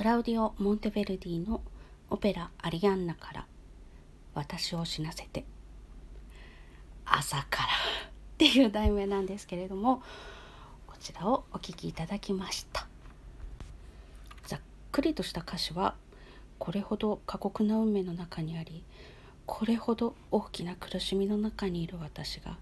[0.00, 1.60] クラウディオ・モンテベルディの
[2.08, 3.46] オペラ「アリアンナ」から
[4.32, 5.44] 「私を死なせて」
[7.04, 7.68] 「朝から」
[8.08, 10.02] っていう題名なんですけれども
[10.86, 12.88] こちらをお聴きいただきました。
[14.46, 15.94] ざっくりとした歌詞は
[16.58, 18.82] これほど過酷な運命の中にあり
[19.44, 22.56] これほど大きな苦しみの中にいる私が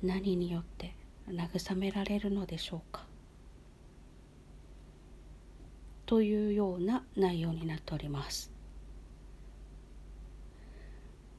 [0.00, 0.94] 何によって
[1.26, 3.04] 慰められるのでしょうか？
[6.06, 8.50] というような内容になっております。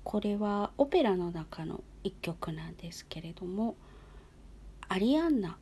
[0.03, 3.75] これはオペラの中の一曲なんですけれども
[4.87, 5.57] アリアンナ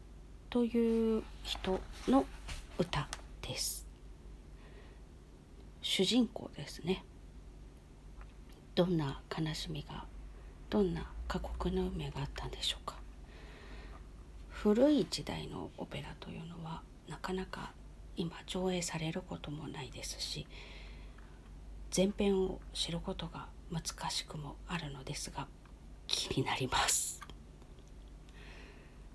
[0.52, 2.26] という人の
[2.78, 3.08] 歌
[3.42, 3.88] です。
[5.82, 7.06] 主人公ですね。
[8.76, 10.06] どんな悲しみが
[10.70, 12.98] どんな過酷な運命があったんでしょうか
[14.50, 17.72] 古い時代のオペラというのはなかなか
[18.18, 20.48] 今上映されることもないですし
[21.96, 25.48] 前編を知ることが難しくもあるのですが
[26.08, 27.22] 気になります。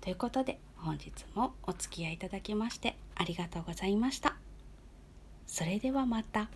[0.01, 4.35] ということで本日もお付き合いいただきましてありがとうございました。
[5.45, 6.49] それではまた。